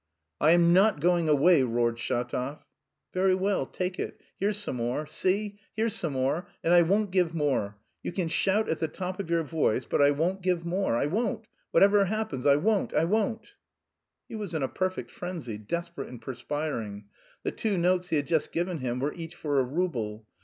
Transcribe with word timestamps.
"I 0.39 0.53
am 0.53 0.73
not 0.73 0.99
going 0.99 1.29
away!" 1.29 1.61
roared 1.61 1.97
Shatov. 1.99 2.63
"Very 3.13 3.35
well, 3.35 3.67
take 3.67 3.99
it, 3.99 4.19
here's 4.39 4.57
some 4.57 4.77
more, 4.77 5.05
see, 5.05 5.59
here's 5.75 5.95
some 5.95 6.13
more, 6.13 6.47
and 6.63 6.73
I 6.73 6.81
won't 6.81 7.11
give 7.11 7.35
more. 7.35 7.77
You 8.01 8.11
can 8.11 8.27
shout 8.27 8.67
at 8.67 8.79
the 8.79 8.87
top 8.87 9.19
of 9.19 9.29
your 9.29 9.43
voice, 9.43 9.85
but 9.85 10.01
I 10.01 10.09
won't 10.09 10.41
give 10.41 10.65
more, 10.65 10.95
I 10.95 11.05
won't, 11.05 11.45
whatever 11.69 12.05
happens, 12.05 12.47
I 12.47 12.55
won't, 12.55 12.95
I 12.95 13.03
won't." 13.05 13.53
He 14.27 14.33
was 14.33 14.55
in 14.55 14.63
a 14.63 14.67
perfect 14.67 15.11
frenzy, 15.11 15.59
desperate 15.59 16.09
and 16.09 16.19
perspiring. 16.19 17.05
The 17.43 17.51
two 17.51 17.77
notes 17.77 18.09
he 18.09 18.15
had 18.15 18.25
just 18.25 18.51
given 18.51 18.79
him 18.79 18.99
were 18.99 19.13
each 19.13 19.35
for 19.35 19.59
a 19.59 19.63
rouble. 19.63 20.25